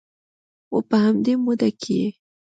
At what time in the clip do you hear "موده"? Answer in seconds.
1.43-1.69